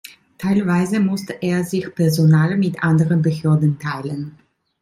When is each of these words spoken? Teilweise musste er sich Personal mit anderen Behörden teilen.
Teilweise 0.39 0.99
musste 0.99 1.37
er 1.43 1.63
sich 1.63 1.93
Personal 1.93 2.57
mit 2.57 2.81
anderen 2.83 3.21
Behörden 3.21 3.77
teilen. 3.77 4.35